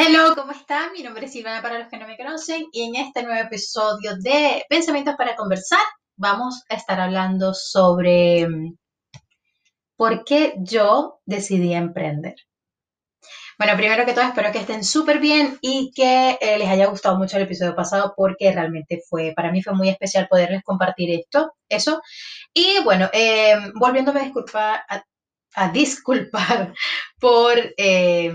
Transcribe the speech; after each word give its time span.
Hello, 0.00 0.36
¿cómo 0.36 0.52
están? 0.52 0.92
Mi 0.92 1.02
nombre 1.02 1.26
es 1.26 1.32
Silvana 1.32 1.60
para 1.60 1.80
los 1.80 1.88
que 1.88 1.98
no 1.98 2.06
me 2.06 2.16
conocen 2.16 2.66
y 2.70 2.84
en 2.84 2.94
este 2.94 3.24
nuevo 3.24 3.44
episodio 3.44 4.16
de 4.18 4.64
Pensamientos 4.68 5.16
para 5.16 5.34
Conversar 5.34 5.80
vamos 6.14 6.62
a 6.68 6.76
estar 6.76 7.00
hablando 7.00 7.52
sobre 7.52 8.48
mm, 8.48 8.76
por 9.96 10.22
qué 10.22 10.54
yo 10.58 11.18
decidí 11.26 11.74
emprender. 11.74 12.36
Bueno, 13.58 13.76
primero 13.76 14.06
que 14.06 14.12
todo 14.12 14.24
espero 14.24 14.52
que 14.52 14.60
estén 14.60 14.84
súper 14.84 15.18
bien 15.18 15.58
y 15.62 15.90
que 15.92 16.38
eh, 16.40 16.58
les 16.58 16.68
haya 16.68 16.86
gustado 16.86 17.18
mucho 17.18 17.36
el 17.36 17.42
episodio 17.42 17.74
pasado 17.74 18.14
porque 18.16 18.52
realmente 18.52 19.02
fue, 19.10 19.32
para 19.34 19.50
mí 19.50 19.64
fue 19.64 19.74
muy 19.74 19.88
especial 19.88 20.28
poderles 20.28 20.62
compartir 20.62 21.10
esto, 21.10 21.54
eso. 21.68 22.00
Y 22.54 22.84
bueno, 22.84 23.10
eh, 23.12 23.56
volviéndome 23.74 24.20
a 24.20 24.24
disculpar, 24.24 24.80
a, 25.56 25.68
disculpar 25.72 26.72
por... 27.18 27.56
Eh, 27.76 28.32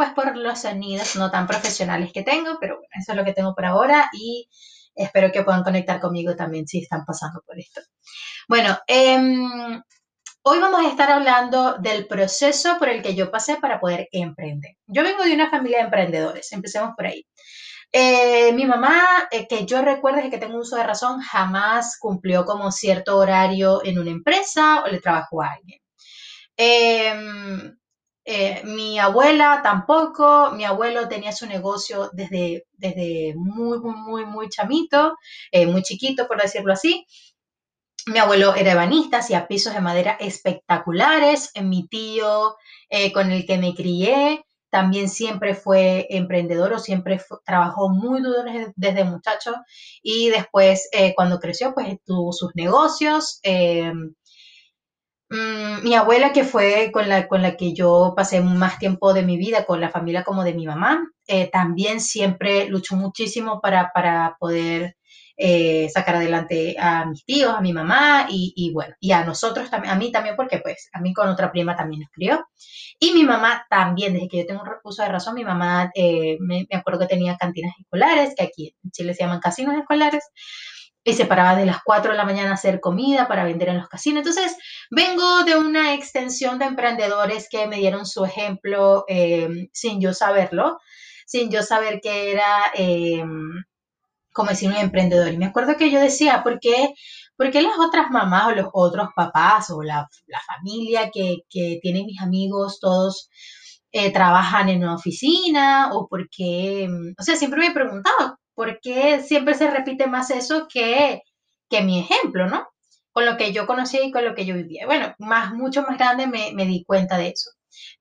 pues 0.00 0.12
por 0.14 0.34
los 0.34 0.60
sonidos 0.62 1.14
no 1.16 1.30
tan 1.30 1.46
profesionales 1.46 2.10
que 2.10 2.22
tengo, 2.22 2.56
pero 2.58 2.76
bueno, 2.76 2.88
eso 2.98 3.12
es 3.12 3.18
lo 3.18 3.22
que 3.22 3.34
tengo 3.34 3.54
por 3.54 3.66
ahora 3.66 4.08
y 4.14 4.48
espero 4.94 5.30
que 5.30 5.42
puedan 5.42 5.62
conectar 5.62 6.00
conmigo 6.00 6.34
también 6.34 6.66
si 6.66 6.78
están 6.78 7.04
pasando 7.04 7.42
por 7.46 7.58
esto. 7.58 7.82
Bueno, 8.48 8.78
em, 8.86 9.82
hoy 10.42 10.58
vamos 10.58 10.80
a 10.80 10.88
estar 10.88 11.10
hablando 11.10 11.74
del 11.74 12.06
proceso 12.06 12.78
por 12.78 12.88
el 12.88 13.02
que 13.02 13.14
yo 13.14 13.30
pasé 13.30 13.56
para 13.56 13.78
poder 13.78 14.08
emprender. 14.10 14.78
Yo 14.86 15.02
vengo 15.02 15.22
de 15.22 15.34
una 15.34 15.50
familia 15.50 15.80
de 15.80 15.84
emprendedores, 15.84 16.50
empecemos 16.52 16.92
por 16.96 17.04
ahí. 17.06 17.26
Eh, 17.92 18.50
mi 18.54 18.64
mamá, 18.64 19.28
eh, 19.30 19.46
que 19.46 19.66
yo 19.66 19.82
recuerdo 19.82 20.30
que 20.30 20.38
tengo 20.38 20.60
uso 20.60 20.76
de 20.76 20.84
razón, 20.84 21.20
jamás 21.20 21.98
cumplió 21.98 22.46
como 22.46 22.72
cierto 22.72 23.18
horario 23.18 23.84
en 23.84 23.98
una 23.98 24.12
empresa 24.12 24.82
o 24.82 24.88
le 24.88 24.98
trabajó 25.00 25.42
a 25.42 25.52
alguien. 25.52 25.78
Eh, 28.30 28.60
eh, 28.60 28.62
mi 28.64 28.96
abuela 28.98 29.60
tampoco, 29.60 30.52
mi 30.52 30.64
abuelo 30.64 31.08
tenía 31.08 31.32
su 31.32 31.46
negocio 31.46 32.10
desde, 32.12 32.64
desde 32.72 33.34
muy, 33.36 33.80
muy, 33.80 33.94
muy, 33.96 34.24
muy 34.24 34.48
chamito, 34.48 35.16
eh, 35.50 35.66
muy 35.66 35.82
chiquito, 35.82 36.28
por 36.28 36.40
decirlo 36.40 36.72
así. 36.72 37.06
Mi 38.06 38.18
abuelo 38.20 38.54
era 38.54 38.72
ebanista, 38.72 39.18
hacía 39.18 39.48
pisos 39.48 39.74
de 39.74 39.80
madera 39.80 40.16
espectaculares. 40.20 41.50
Mi 41.60 41.88
tío, 41.88 42.56
eh, 42.88 43.12
con 43.12 43.32
el 43.32 43.44
que 43.46 43.58
me 43.58 43.74
crié, 43.74 44.44
también 44.70 45.08
siempre 45.08 45.54
fue 45.54 46.06
emprendedor 46.10 46.72
o 46.72 46.78
siempre 46.78 47.20
trabajó 47.44 47.88
muy 47.90 48.22
duro 48.22 48.44
desde, 48.76 49.04
muchacho. 49.04 49.54
Y 50.02 50.30
después, 50.30 50.88
cuando 51.16 51.40
creció, 51.40 51.74
pues 51.74 51.98
tuvo 52.04 52.32
sus 52.32 52.54
negocios. 52.54 53.40
Mm, 55.30 55.84
mi 55.84 55.94
abuela, 55.94 56.32
que 56.32 56.42
fue 56.44 56.90
con 56.92 57.08
la, 57.08 57.28
con 57.28 57.40
la 57.40 57.56
que 57.56 57.72
yo 57.72 58.14
pasé 58.16 58.40
más 58.40 58.78
tiempo 58.80 59.14
de 59.14 59.22
mi 59.22 59.36
vida, 59.36 59.64
con 59.64 59.80
la 59.80 59.88
familia 59.88 60.24
como 60.24 60.42
de 60.42 60.54
mi 60.54 60.66
mamá, 60.66 61.06
eh, 61.28 61.48
también 61.52 62.00
siempre 62.00 62.68
luchó 62.68 62.96
muchísimo 62.96 63.60
para, 63.60 63.92
para 63.94 64.36
poder 64.40 64.96
eh, 65.36 65.88
sacar 65.88 66.16
adelante 66.16 66.76
a 66.78 67.06
mis 67.06 67.24
tíos, 67.24 67.54
a 67.54 67.60
mi 67.60 67.72
mamá 67.72 68.26
y, 68.28 68.72
bueno, 68.74 68.94
y 69.00 69.12
a 69.12 69.24
nosotros 69.24 69.70
también, 69.70 69.94
a 69.94 69.96
mí 69.96 70.10
también, 70.10 70.34
porque 70.36 70.58
pues 70.58 70.90
a 70.92 71.00
mí 71.00 71.14
con 71.14 71.28
otra 71.28 71.52
prima 71.52 71.76
también 71.76 72.00
nos 72.02 72.10
crió. 72.10 72.46
Y 72.98 73.12
mi 73.12 73.24
mamá 73.24 73.66
también, 73.70 74.12
desde 74.14 74.28
que 74.28 74.38
yo 74.38 74.46
tengo 74.46 74.62
un 74.62 74.66
recurso 74.68 75.02
de 75.02 75.08
razón, 75.10 75.34
mi 75.34 75.44
mamá, 75.44 75.90
eh, 75.94 76.36
me, 76.40 76.66
me, 76.68 76.76
acuerdo 76.76 77.00
que 77.00 77.06
tenía 77.06 77.36
cantinas 77.36 77.72
escolares, 77.78 78.34
que 78.36 78.44
aquí 78.44 78.76
en 78.84 78.90
Chile 78.90 79.14
se 79.14 79.22
llaman 79.22 79.40
casinos 79.40 79.76
escolares, 79.76 80.24
y 81.02 81.14
se 81.14 81.24
paraba 81.24 81.56
de 81.56 81.66
las 81.66 81.78
4 81.84 82.12
de 82.12 82.16
la 82.16 82.24
mañana 82.24 82.50
a 82.50 82.54
hacer 82.54 82.80
comida 82.80 83.26
para 83.26 83.44
vender 83.44 83.70
en 83.70 83.78
los 83.78 83.88
casinos. 83.88 84.18
Entonces, 84.26 84.56
vengo 84.90 85.44
de 85.44 85.56
una 85.56 85.94
extensión 85.94 86.58
de 86.58 86.66
emprendedores 86.66 87.48
que 87.50 87.66
me 87.66 87.76
dieron 87.76 88.06
su 88.06 88.24
ejemplo 88.24 89.04
eh, 89.08 89.68
sin 89.72 90.00
yo 90.00 90.12
saberlo, 90.12 90.78
sin 91.26 91.50
yo 91.50 91.62
saber 91.62 92.00
que 92.02 92.32
era, 92.32 92.48
eh, 92.74 93.24
como 94.32 94.50
decir, 94.50 94.68
un 94.68 94.76
emprendedor. 94.76 95.32
Y 95.32 95.38
me 95.38 95.46
acuerdo 95.46 95.76
que 95.76 95.90
yo 95.90 96.00
decía, 96.00 96.42
¿por 96.42 96.60
qué, 96.60 96.92
las 97.38 97.78
otras 97.78 98.10
mamás 98.10 98.48
o 98.48 98.54
los 98.54 98.68
otros 98.72 99.08
papás 99.16 99.70
o 99.70 99.82
la, 99.82 100.08
familia 100.46 101.10
que, 101.10 101.38
que, 101.48 101.78
tienen 101.82 102.06
mis 102.06 102.20
amigos 102.20 102.78
todos 102.80 103.30
eh, 103.92 104.12
trabajan 104.12 104.68
en 104.68 104.82
una 104.82 104.96
oficina? 104.96 105.90
O 105.94 106.08
por 106.08 106.28
qué, 106.28 106.88
o 107.18 107.22
sea, 107.22 107.36
siempre 107.36 107.60
me 107.60 107.68
he 107.68 107.72
preguntado, 107.72 108.39
porque 108.60 109.22
siempre 109.22 109.54
se 109.54 109.70
repite 109.70 110.06
más 110.06 110.30
eso 110.30 110.68
que, 110.70 111.22
que 111.70 111.80
mi 111.80 112.00
ejemplo, 112.00 112.46
¿no? 112.46 112.68
Con 113.10 113.24
lo 113.24 113.38
que 113.38 113.54
yo 113.54 113.66
conocí 113.66 113.98
y 113.98 114.10
con 114.10 114.22
lo 114.22 114.34
que 114.34 114.44
yo 114.44 114.54
vivía. 114.54 114.84
Bueno, 114.84 115.14
más, 115.18 115.54
mucho 115.54 115.80
más 115.80 115.96
grande 115.96 116.26
me, 116.26 116.52
me 116.52 116.66
di 116.66 116.84
cuenta 116.84 117.16
de 117.16 117.28
eso. 117.28 117.52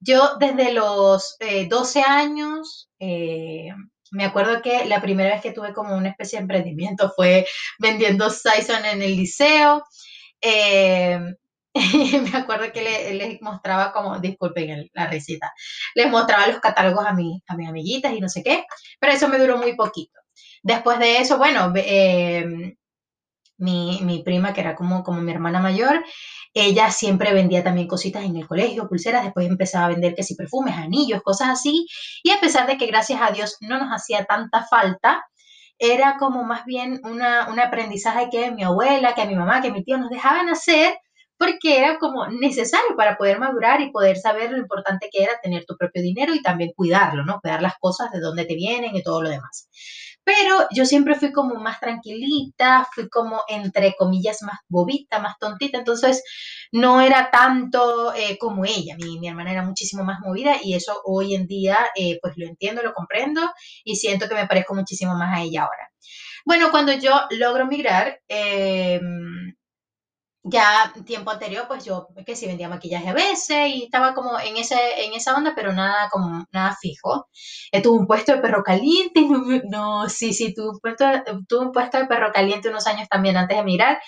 Yo 0.02 0.36
desde 0.38 0.74
los 0.74 1.38
12 1.40 2.00
eh, 2.00 2.04
años, 2.06 2.90
eh, 3.00 3.70
me 4.12 4.26
acuerdo 4.26 4.62
que 4.62 4.84
la 4.84 5.02
primera 5.02 5.30
vez 5.30 5.42
que 5.42 5.54
tuve 5.54 5.72
como 5.72 5.96
una 5.96 6.10
especie 6.10 6.40
de 6.40 6.42
emprendimiento 6.42 7.14
fue 7.16 7.48
vendiendo 7.80 8.30
Saison 8.30 8.84
en 8.84 9.02
el 9.02 9.16
liceo. 9.16 9.86
Eh, 10.42 11.20
me 12.34 12.38
acuerdo 12.38 12.70
que 12.74 13.14
les 13.14 13.42
mostraba 13.42 13.94
como, 13.94 14.20
disculpen 14.20 14.90
la 14.94 15.08
risita, 15.08 15.54
les 15.96 16.12
mostraba 16.12 16.48
los 16.48 16.60
catálogos 16.60 17.06
a, 17.06 17.14
mi, 17.14 17.42
a 17.48 17.56
mis 17.56 17.70
amiguitas 17.70 18.12
y 18.12 18.20
no 18.20 18.28
sé 18.28 18.44
qué, 18.44 18.66
pero 19.00 19.14
eso 19.14 19.30
me 19.30 19.40
duró 19.40 19.58
muy 19.58 19.78
poquito. 19.78 20.19
Después 20.64 21.00
de 21.00 21.18
eso, 21.18 21.38
bueno, 21.38 21.72
eh, 21.76 22.76
mi, 23.58 24.22
prima, 24.24 24.54
que 24.54 24.62
era 24.62 24.76
como, 24.76 25.04
como 25.04 25.22
mi 25.22 25.32
hermana 25.32 25.60
mayor, 25.60 26.04
ella 26.54 26.90
siempre 26.92 27.34
vendía 27.34 27.64
también 27.64 27.88
cositas 27.88 28.24
en 28.24 28.36
el 28.38 28.48
colegio, 28.48 28.88
pulseras, 28.88 29.24
después 29.24 29.48
empezaba 29.48 29.86
a 29.86 29.90
vender 29.90 30.16
que 30.16 30.24
si 30.24 30.36
perfumes, 30.36 30.76
anillos, 30.76 31.22
cosas 31.22 31.50
así, 31.50 31.86
y 32.24 32.32
a 32.32 32.40
pesar 32.40 32.68
de 32.68 32.78
que 32.78 32.88
gracias 32.88 33.22
a 33.22 33.32
Dios 33.32 33.58
no 33.62 33.78
nos 33.80 33.90
hacía 33.90 34.26
tanta 34.26 34.66
falta, 34.66 35.26
era 35.78 36.18
como 36.20 36.44
más 36.44 36.66
bien 36.66 37.00
una, 37.04 37.48
un 37.50 37.60
aprendizaje 37.60 38.30
que 38.30 38.52
mi 38.52 38.64
abuela, 38.64 39.14
que 39.16 39.26
mi 39.26 39.36
mamá, 39.36 39.62
que 39.62 39.72
mi 39.72 39.84
tío 39.84 39.98
nos 39.98 40.10
dejaban 40.10 40.50
hacer, 40.50 40.98
porque 41.38 41.80
era 41.80 41.98
como 42.00 42.28
necesario 42.28 42.98
para 42.98 43.18
poder 43.18 43.40
madurar 43.40 43.80
y 43.80 43.92
poder 43.92 44.18
saber 44.18 44.52
lo 44.52 44.58
importante 44.58 45.08
que 45.10 45.24
era 45.24 45.40
tener 45.42 45.64
tu 45.66 45.78
propio 45.78 46.02
dinero 46.02 46.34
y 46.36 46.42
también 46.42 46.74
cuidarlo, 46.76 47.24
¿no? 47.24 47.40
Cuidar 47.40 47.62
las 47.62 47.76
cosas 47.80 48.12
de 48.12 48.20
dónde 48.20 48.44
te 48.44 48.56
vienen 48.56 48.94
y 48.94 49.02
todo 49.02 49.22
lo 49.22 49.30
demás. 49.30 49.70
Pero 50.30 50.68
yo 50.70 50.86
siempre 50.86 51.16
fui 51.16 51.32
como 51.32 51.56
más 51.56 51.80
tranquilita, 51.80 52.88
fui 52.94 53.10
como 53.10 53.42
entre 53.48 53.96
comillas 53.98 54.44
más 54.44 54.60
bobita, 54.68 55.18
más 55.18 55.40
tontita, 55.40 55.80
entonces 55.80 56.24
no 56.72 57.02
era 57.02 57.32
tanto 57.32 58.14
eh, 58.14 58.38
como 58.38 58.64
ella, 58.64 58.96
mi, 58.96 59.28
hermana 59.28 59.54
era 59.54 59.64
muchísimo 59.64 60.04
más 60.04 60.20
movida 60.20 60.58
y 60.62 60.76
eso 60.76 61.02
hoy 61.04 61.34
en 61.34 61.48
día 61.48 61.80
eh, 61.96 62.20
pues 62.22 62.36
lo 62.38 62.46
entiendo, 62.46 62.84
lo 62.84 62.94
comprendo 62.94 63.42
y 63.84 63.96
siento 63.96 64.30
que 64.30 64.36
me 64.36 64.46
parezco 64.46 64.76
muchísimo 64.76 65.16
más 65.16 65.36
a 65.36 65.42
ella 65.42 65.64
ahora. 65.64 65.90
Bueno, 66.46 66.70
cuando 66.70 66.94
yo 66.94 67.22
logro 67.32 67.66
migrar, 67.66 68.20
eh, 68.28 69.02
ya 70.50 70.94
tiempo 71.06 71.32
anterior, 71.32 71.66
pues 71.68 71.86
yo 71.86 72.08
que 72.26 72.36
sí 72.36 72.48
vendía 72.48 72.70
maquillaje 72.70 73.10
a 73.10 73.14
veces 73.14 73.70
y 73.70 73.84
estaba 73.84 74.14
como 74.14 74.40
en, 74.40 74.58
ese, 74.58 74.76
en 75.06 75.14
esa 75.14 75.36
onda, 75.36 75.54
pero 75.56 75.74
nada 75.74 76.10
como 76.10 76.46
nada 76.52 76.76
fijo. 76.80 77.28
Eh, 77.72 77.82
tuve 77.82 78.00
un 78.00 78.08
puesto 78.08 78.34
de 78.34 78.40
perro 78.40 78.64
caliente, 78.64 79.22
no, 79.70 80.10
sí, 80.10 80.34
sí, 80.34 80.54
tuve 80.54 80.70
un, 80.72 80.80
puesto, 80.80 81.06
tuve 81.48 81.66
un 81.68 81.72
puesto 81.72 81.98
de 81.98 82.06
perro 82.08 82.32
caliente 82.34 82.70
unos 82.70 82.88
años 82.88 83.08
también 83.10 83.38
antes 83.38 83.58
de 83.58 83.64
mirar. 83.64 84.00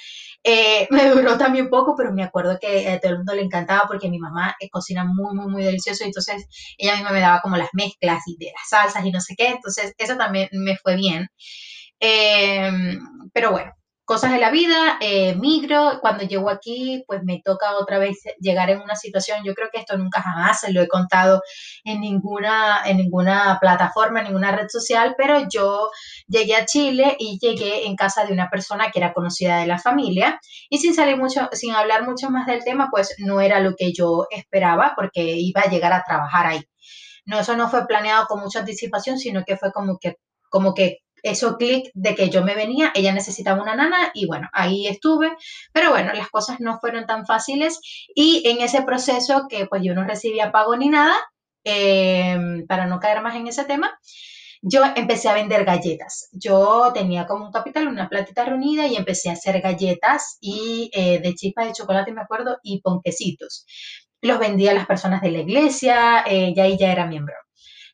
Eh, 0.44 0.88
me 0.92 1.10
duró 1.10 1.38
también 1.38 1.70
poco, 1.70 1.96
pero 1.96 2.12
me 2.14 2.24
acuerdo 2.24 2.58
que 2.60 2.90
a 2.90 3.00
todo 3.00 3.12
el 3.12 3.18
mundo 3.20 3.36
le 3.36 3.44
encantaba 3.44 3.88
porque 3.88 4.10
mi 4.10 4.20
mamá 4.20 4.56
eh, 4.60 4.70
cocina 4.70 5.06
muy, 5.06 5.36
muy, 5.36 5.52
muy 5.52 5.64
delicioso, 5.64 6.04
entonces 6.04 6.46
ella 6.78 6.96
misma 6.96 7.12
me 7.12 7.20
daba 7.22 7.42
como 7.42 7.58
las 7.58 7.70
mezclas 7.74 8.24
y 8.28 8.38
de 8.38 8.48
las 8.48 8.70
salsas 8.70 9.06
y 9.06 9.12
no 9.12 9.22
sé 9.22 9.36
qué, 9.38 9.48
entonces 9.50 9.94
eso 9.98 10.18
también 10.18 10.50
me 10.52 10.78
fue 10.78 10.96
bien. 10.96 11.28
pero 13.34 13.52
bueno, 13.52 13.72
cosas 14.12 14.34
de 14.34 14.40
la 14.40 14.52
vida, 14.52 14.98
eh, 15.00 15.36
migro, 15.36 16.00
cuando 16.02 16.26
llego 16.26 16.50
aquí, 16.50 17.02
pues 17.08 17.24
me 17.24 17.42
toca 17.42 17.78
otra 17.78 17.98
vez 17.98 18.20
llegar 18.42 18.70
en 18.70 18.82
una 18.82 18.98
situación, 18.98 19.40
yo 19.46 19.54
creo 19.54 19.70
que 19.72 19.80
esto 19.80 19.98
nunca 19.98 20.22
jamás 20.22 20.60
se 20.60 20.74
lo 20.74 20.82
he 20.82 20.90
contado 20.90 21.42
en 21.86 22.02
ninguna, 22.02 22.82
en 22.84 22.98
ninguna 22.98 23.58
plataforma, 23.62 24.20
en 24.20 24.26
ninguna 24.26 24.52
red 24.52 24.68
social, 24.68 25.16
pero 25.18 25.48
yo 25.50 25.90
llegué 26.28 26.58
a 26.58 26.66
Chile 26.66 27.16
y 27.20 27.40
llegué 27.40 27.88
en 27.88 27.96
casa 27.96 28.26
de 28.26 28.34
una 28.34 28.50
persona 28.50 28.92
que 28.92 29.00
era 29.00 29.14
conocida 29.14 29.60
de 29.60 29.68
la 29.68 29.80
familia 29.80 30.42
y 30.70 30.80
sin 30.80 30.94
salir 30.94 31.16
mucho, 31.16 31.48
sin 31.54 31.74
hablar 31.74 32.06
mucho 32.06 32.30
más 32.30 32.46
del 32.48 32.66
tema, 32.66 32.90
pues 32.92 33.16
no 33.20 33.40
era 33.40 33.62
lo 33.62 33.76
que 33.78 33.94
yo 33.94 34.28
esperaba 34.30 34.92
porque 34.98 35.22
iba 35.22 35.62
a 35.62 35.70
llegar 35.70 35.94
a 35.94 36.04
trabajar 36.06 36.48
ahí. 36.48 36.62
No, 37.26 37.40
eso 37.40 37.56
no 37.56 37.70
fue 37.70 37.88
planeado 37.88 38.26
con 38.28 38.42
mucha 38.42 38.60
anticipación, 38.60 39.18
sino 39.18 39.46
que 39.46 39.56
fue 39.56 39.72
como 39.72 39.98
que, 40.00 40.18
como 40.50 40.74
que 40.74 40.98
eso 41.24 41.58
clic 41.58 41.92
de 41.94 42.16
que 42.16 42.30
yo 42.30 42.44
me 42.44 42.56
venía, 42.56 42.92
ella 42.96 43.14
necesitaba 43.14 43.62
una 43.62 43.76
nana 43.76 44.12
y 44.14 44.28
bueno, 44.28 44.50
ahí 44.54 44.88
estuve, 44.88 45.32
pero 45.74 45.92
bueno, 45.92 46.14
las 46.14 46.30
cosas 46.30 46.60
no 46.60 46.80
fueron 46.80 47.06
tan 47.06 47.26
fáciles 47.26 47.80
y 48.16 48.44
en 48.48 48.62
ese 48.62 48.84
proceso 48.84 49.48
que 49.50 49.66
pues 49.68 49.82
yo 49.84 49.94
no 49.94 50.04
recibía 50.04 50.52
pago 50.52 50.76
ni 50.76 50.90
nada, 50.90 51.16
em, 51.64 52.66
para 52.68 52.88
no 52.88 53.00
caer 53.00 53.22
más 53.22 53.36
en 53.36 53.48
ese 53.48 53.66
tema, 53.66 54.00
yo 54.62 54.84
empecé 54.96 55.28
a 55.30 55.34
vender 55.34 55.66
galletas. 55.66 56.30
Yo 56.32 56.92
tenía 56.94 57.26
como 57.26 57.46
un 57.46 57.52
capital, 57.52 57.88
una 57.88 58.10
platita 58.10 58.46
reunida 58.46 58.86
y 58.88 58.96
empecé 58.96 59.30
a 59.30 59.34
hacer 59.34 59.60
galletas 59.62 60.38
y 60.40 60.92
eh, 60.94 61.20
de 61.20 61.34
chispas 61.36 61.68
de 61.68 61.74
chocolate, 61.74 62.12
me 62.14 62.22
acuerdo, 62.22 62.60
y 62.64 62.82
ponquecitos. 62.82 63.66
Los 64.22 64.40
vendía 64.40 64.72
a 64.72 64.76
las 64.76 64.86
personas 64.86 65.22
de 65.22 65.32
la 65.32 65.40
iglesia, 65.40 66.24
eh, 66.28 66.54
ya 66.56 66.64
ahí 66.64 66.78
ya 66.78 66.92
era 66.92 67.08
miembro. 67.08 67.34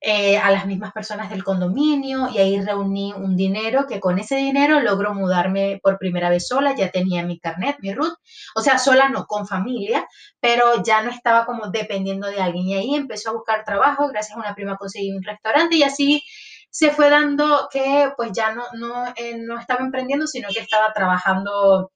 Eh, 0.02 0.38
a 0.38 0.52
las 0.52 0.66
mismas 0.66 0.94
personas 0.94 1.30
del 1.30 1.44
condominio 1.44 2.30
y 2.30 2.38
ahí 2.38 2.62
reuní 2.62 3.14
un 3.14 3.36
dinero 3.36 3.88
que 3.88 4.00
con 4.00 4.20
ese 4.20 4.36
dinero 4.36 4.80
logro 4.80 5.14
mudarme 5.14 5.80
por 5.82 5.98
primera 5.98 6.30
vez 6.30 6.48
sola, 6.48 6.76
ya 6.76 6.92
tenía 6.92 7.24
mi 7.24 7.40
carnet, 7.40 7.78
mi 7.80 7.94
root, 7.94 8.14
o 8.56 8.62
sea, 8.62 8.78
sola 8.78 9.10
no, 9.10 9.26
con 9.26 9.48
familia, 9.48 10.08
pero 10.40 10.84
ya 10.84 11.02
no 11.02 11.10
estaba 11.10 11.46
como 11.46 11.70
dependiendo 11.72 12.28
de 12.28 12.40
alguien 12.42 12.68
y 12.68 12.76
ahí 12.76 12.96
empezó 12.96 13.32
a 13.32 13.34
buscar 13.34 13.64
trabajo, 13.66 14.08
gracias 14.10 14.38
a 14.38 14.40
una 14.40 14.54
prima 14.54 14.78
conseguí 14.78 15.12
un 15.12 15.24
restaurante 15.24 15.78
y 15.78 15.84
así 15.84 16.24
se 16.70 16.92
fue 16.92 17.10
dando 17.10 17.68
que 17.72 18.12
pues 18.16 18.32
ya 18.34 18.54
no, 18.54 18.64
no, 18.74 19.06
eh, 19.16 19.38
no 19.38 19.60
estaba 19.60 19.84
emprendiendo, 19.84 20.28
sino 20.28 20.50
que 20.50 20.60
estaba 20.60 20.94
trabajando 20.94 21.92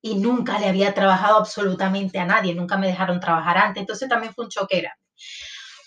y 0.00 0.16
nunca 0.16 0.58
le 0.58 0.68
había 0.68 0.94
trabajado 0.94 1.36
absolutamente 1.38 2.18
a 2.18 2.24
nadie, 2.24 2.54
nunca 2.54 2.76
me 2.76 2.88
dejaron 2.88 3.20
trabajar 3.20 3.58
antes, 3.58 3.82
entonces 3.82 4.08
también 4.08 4.34
fue 4.34 4.44
un 4.46 4.50
choque. 4.50 4.82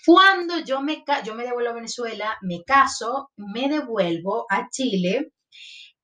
Cuando 0.06 0.60
yo 0.60 0.80
me, 0.82 1.04
yo 1.24 1.34
me 1.34 1.42
devuelvo 1.42 1.70
a 1.70 1.74
Venezuela, 1.74 2.38
me 2.42 2.62
caso, 2.64 3.32
me 3.38 3.68
devuelvo 3.68 4.46
a 4.48 4.68
Chile, 4.70 5.32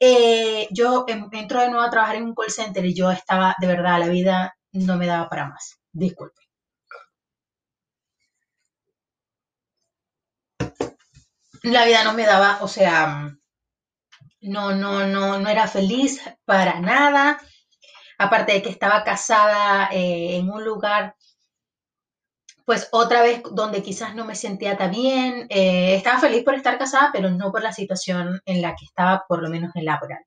eh, 0.01 0.67
yo 0.73 1.07
entro 1.07 1.61
de 1.61 1.69
nuevo 1.69 1.85
a 1.85 1.91
trabajar 1.91 2.17
en 2.17 2.25
un 2.25 2.35
call 2.35 2.51
center 2.51 2.85
y 2.85 2.95
yo 2.95 3.13
estaba, 3.13 3.55
de 3.61 3.67
verdad, 3.69 4.01
la 4.01 4.09
vida 4.09 4.57
no 4.73 4.97
me 4.97 5.07
daba 5.07 5.29
para 5.29 5.49
más. 5.49 5.79
Disculpe. 5.93 6.43
La 11.63 11.85
vida 11.85 12.03
no 12.03 12.13
me 12.15 12.27
daba, 12.27 12.59
o 12.63 12.67
sea, 12.67 13.31
no, 14.41 14.75
no, 14.75 15.07
no, 15.07 15.39
no 15.39 15.49
era 15.49 15.69
feliz 15.69 16.21
para 16.45 16.81
nada 16.81 17.41
aparte 18.23 18.53
de 18.53 18.63
que 18.63 18.71
estaba 18.71 19.05
casada 19.05 19.89
eh, 19.93 20.37
en 20.37 20.51
un 20.51 20.65
lugar, 20.65 21.15
pues 22.67 22.89
otra 22.93 23.23
vez 23.23 23.43
donde 23.53 23.83
quizás 23.83 24.15
no 24.15 24.25
me 24.25 24.35
sentía 24.35 24.77
tan 24.77 24.91
bien, 24.91 25.47
eh, 25.51 25.97
estaba 25.97 26.21
feliz 26.21 26.45
por 26.45 26.55
estar 26.55 26.79
casada, 26.79 27.11
pero 27.13 27.31
no 27.31 27.53
por 27.53 27.63
la 27.63 27.73
situación 27.73 28.41
en 28.47 28.63
la 28.63 28.71
que 28.77 28.85
estaba, 28.85 29.25
por 29.29 29.43
lo 29.43 29.51
menos 29.51 29.73
en 29.75 29.85
laboral. 29.85 30.21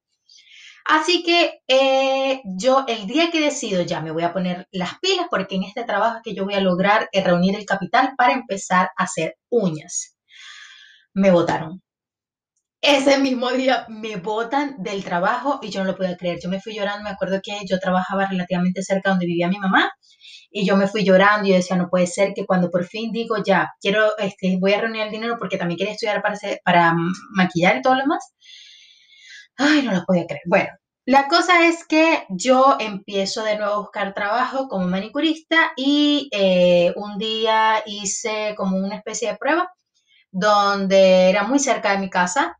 Así 0.85 1.23
que 1.23 1.61
eh, 1.67 2.41
yo 2.45 2.85
el 2.87 3.07
día 3.07 3.31
que 3.31 3.41
decido 3.41 3.81
ya 3.81 4.01
me 4.01 4.11
voy 4.11 4.23
a 4.23 4.33
poner 4.33 4.67
las 4.71 4.99
pilas 4.99 5.27
porque 5.31 5.55
en 5.55 5.63
este 5.63 5.83
trabajo 5.83 6.19
que 6.23 6.35
yo 6.35 6.45
voy 6.45 6.53
a 6.53 6.61
lograr 6.61 7.09
reunir 7.11 7.55
el 7.55 7.65
capital 7.65 8.13
para 8.17 8.33
empezar 8.33 8.89
a 8.97 9.03
hacer 9.03 9.35
uñas. 9.49 10.15
Me 11.13 11.31
votaron 11.31 11.81
ese 12.85 13.17
mismo 13.19 13.49
día 13.51 13.85
me 13.89 14.17
botan 14.17 14.75
del 14.77 15.03
trabajo 15.03 15.59
y 15.61 15.69
yo 15.69 15.81
no 15.81 15.91
lo 15.91 15.97
podía 15.97 16.15
creer. 16.17 16.39
Yo 16.41 16.49
me 16.49 16.61
fui 16.61 16.75
llorando, 16.75 17.03
me 17.03 17.09
acuerdo 17.09 17.39
que 17.43 17.57
yo 17.65 17.79
trabajaba 17.79 18.27
relativamente 18.27 18.83
cerca 18.83 19.09
donde 19.09 19.25
vivía 19.25 19.47
mi 19.47 19.57
mamá 19.57 19.91
y 20.51 20.65
yo 20.65 20.77
me 20.77 20.87
fui 20.87 21.03
llorando 21.03 21.47
y 21.47 21.51
yo 21.51 21.57
decía, 21.57 21.75
no 21.75 21.89
puede 21.89 22.07
ser 22.07 22.33
que 22.33 22.45
cuando 22.45 22.69
por 22.69 22.85
fin 22.85 23.11
digo, 23.11 23.37
ya, 23.43 23.73
quiero, 23.81 24.17
este, 24.17 24.57
voy 24.59 24.73
a 24.73 24.81
reunir 24.81 25.01
el 25.01 25.11
dinero 25.11 25.35
porque 25.39 25.57
también 25.57 25.77
quería 25.77 25.93
estudiar 25.93 26.21
para, 26.21 26.37
para 26.63 26.93
maquillar 27.31 27.77
y 27.77 27.81
todo 27.81 27.95
lo 27.95 28.01
demás. 28.01 28.33
Ay, 29.57 29.81
no 29.83 29.91
lo 29.91 30.03
podía 30.05 30.25
creer. 30.27 30.43
Bueno, 30.45 30.69
la 31.05 31.27
cosa 31.27 31.67
es 31.67 31.85
que 31.87 32.25
yo 32.29 32.77
empiezo 32.79 33.43
de 33.43 33.57
nuevo 33.57 33.73
a 33.73 33.79
buscar 33.79 34.13
trabajo 34.13 34.67
como 34.67 34.87
manicurista 34.87 35.71
y 35.75 36.29
eh, 36.31 36.93
un 36.95 37.17
día 37.17 37.83
hice 37.85 38.53
como 38.55 38.77
una 38.77 38.97
especie 38.97 39.31
de 39.31 39.37
prueba 39.37 39.71
donde 40.31 41.29
era 41.29 41.43
muy 41.43 41.59
cerca 41.59 41.91
de 41.91 41.99
mi 41.99 42.09
casa 42.09 42.57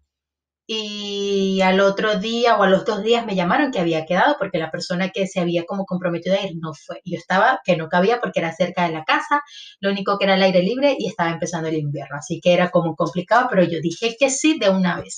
y 0.68 1.62
al 1.62 1.80
otro 1.80 2.18
día 2.20 2.58
o 2.58 2.64
a 2.64 2.70
los 2.70 2.86
dos 2.86 3.04
días 3.04 3.26
me 3.26 3.36
llamaron 3.36 3.72
que 3.72 3.80
había 3.80 4.06
quedado 4.06 4.36
porque 4.40 4.58
la 4.58 4.72
persona 4.72 5.10
que 5.10 5.28
se 5.28 5.40
había 5.40 5.66
como 5.66 5.86
comprometido 5.86 6.36
a 6.36 6.42
ir 6.42 6.54
no 6.60 6.74
fue. 6.74 7.02
Yo 7.06 7.18
estaba 7.18 7.60
que 7.64 7.78
no 7.78 7.88
cabía 7.88 8.20
porque 8.20 8.40
era 8.40 8.52
cerca 8.54 8.88
de 8.88 8.94
la 8.94 9.04
casa, 9.04 9.42
lo 9.80 9.92
único 9.92 10.18
que 10.18 10.26
era 10.26 10.36
el 10.36 10.44
aire 10.44 10.64
libre 10.64 10.96
y 10.98 11.08
estaba 11.08 11.32
empezando 11.32 11.70
el 11.70 11.76
invierno, 11.76 12.18
así 12.18 12.40
que 12.42 12.54
era 12.54 12.72
como 12.72 12.96
complicado, 12.96 13.48
pero 13.50 13.64
yo 13.64 13.80
dije 13.82 14.16
que 14.20 14.30
sí 14.30 14.58
de 14.60 14.70
una 14.70 15.00
vez. 15.00 15.16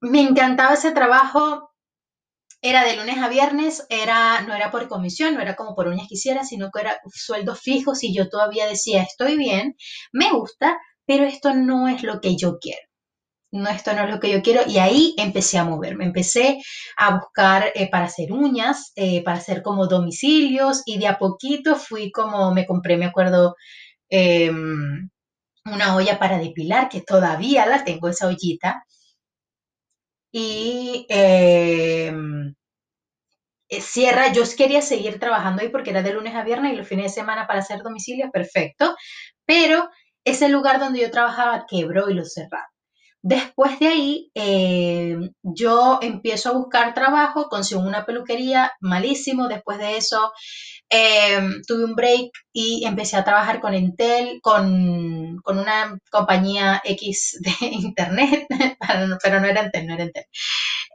Me 0.00 0.20
encantaba 0.20 0.74
ese 0.74 0.92
trabajo, 0.92 1.70
era 2.62 2.84
de 2.84 2.96
lunes 2.96 3.18
a 3.18 3.28
viernes, 3.28 3.86
era, 3.90 4.42
no 4.42 4.54
era 4.54 4.70
por 4.70 4.88
comisión, 4.88 5.34
no 5.34 5.40
era 5.40 5.56
como 5.56 5.74
por 5.74 5.88
uñas 5.88 6.08
quisiera, 6.08 6.44
sino 6.44 6.70
que 6.70 6.80
era 6.82 6.98
sueldos 7.12 7.60
fijos 7.60 8.02
y 8.04 8.14
yo 8.14 8.28
todavía 8.28 8.66
decía, 8.66 9.02
estoy 9.02 9.36
bien, 9.36 9.76
me 10.12 10.30
gusta, 10.32 10.78
pero 11.06 11.24
esto 11.24 11.54
no 11.54 11.88
es 11.88 12.02
lo 12.02 12.20
que 12.20 12.36
yo 12.36 12.58
quiero 12.58 12.93
no, 13.54 13.70
esto 13.70 13.92
no 13.94 14.02
es 14.04 14.10
lo 14.10 14.20
que 14.20 14.30
yo 14.32 14.42
quiero. 14.42 14.62
Y 14.66 14.78
ahí 14.78 15.14
empecé 15.16 15.58
a 15.58 15.64
moverme, 15.64 16.04
empecé 16.04 16.58
a 16.96 17.16
buscar 17.16 17.70
eh, 17.74 17.88
para 17.90 18.06
hacer 18.06 18.32
uñas, 18.32 18.92
eh, 18.96 19.22
para 19.24 19.38
hacer 19.38 19.62
como 19.62 19.86
domicilios 19.86 20.82
y 20.86 20.98
de 20.98 21.06
a 21.08 21.18
poquito 21.18 21.76
fui 21.76 22.10
como, 22.10 22.52
me 22.52 22.66
compré, 22.66 22.96
me 22.96 23.06
acuerdo, 23.06 23.56
em, 24.10 25.08
una 25.66 25.96
olla 25.96 26.18
para 26.18 26.38
depilar, 26.38 26.88
que 26.88 27.02
todavía 27.02 27.66
la 27.66 27.84
tengo, 27.84 28.08
esa 28.08 28.28
ollita. 28.28 28.84
Y 30.32 31.06
em, 31.08 32.54
eh, 33.68 33.80
cierra, 33.80 34.32
yo 34.32 34.42
quería 34.56 34.82
seguir 34.82 35.18
trabajando 35.20 35.62
ahí 35.62 35.68
porque 35.68 35.90
era 35.90 36.02
de 36.02 36.12
lunes 36.12 36.34
a 36.34 36.44
viernes 36.44 36.72
y 36.72 36.76
los 36.76 36.88
fines 36.88 37.06
de 37.06 37.20
semana 37.20 37.46
para 37.46 37.60
hacer 37.60 37.82
domicilios, 37.82 38.30
perfecto, 38.32 38.96
pero 39.46 39.88
ese 40.24 40.48
lugar 40.48 40.80
donde 40.80 41.00
yo 41.00 41.10
trabajaba 41.10 41.66
quebró 41.68 42.10
y 42.10 42.14
lo 42.14 42.24
cerraron. 42.24 42.73
Después 43.26 43.78
de 43.80 43.86
ahí, 43.88 44.30
eh, 44.34 45.16
yo 45.42 45.98
empiezo 46.02 46.50
a 46.50 46.52
buscar 46.52 46.92
trabajo, 46.92 47.48
consigo 47.48 47.80
una 47.80 48.04
peluquería, 48.04 48.72
malísimo. 48.80 49.48
Después 49.48 49.78
de 49.78 49.96
eso, 49.96 50.30
eh, 50.90 51.40
tuve 51.66 51.84
un 51.86 51.94
break 51.94 52.30
y 52.52 52.84
empecé 52.86 53.16
a 53.16 53.24
trabajar 53.24 53.60
con 53.60 53.74
Intel, 53.74 54.40
con, 54.42 55.38
con 55.42 55.58
una 55.58 55.98
compañía 56.10 56.82
X 56.84 57.38
de 57.40 57.66
internet, 57.66 58.46
pero 59.22 59.40
no 59.40 59.46
era 59.46 59.64
Intel, 59.64 59.86
no 59.86 59.94
era 59.94 60.04
Intel. 60.04 60.24